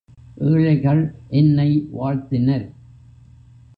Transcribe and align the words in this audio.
ஏழைகள் 0.43 1.01
என்னை 1.29 1.87
வாழ்த்தினர். 1.91 2.67